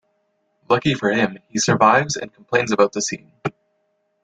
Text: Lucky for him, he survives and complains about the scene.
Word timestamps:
Lucky 0.67 0.95
for 0.95 1.11
him, 1.11 1.37
he 1.47 1.59
survives 1.59 2.15
and 2.17 2.33
complains 2.33 2.71
about 2.71 2.91
the 2.91 3.03
scene. 3.03 3.33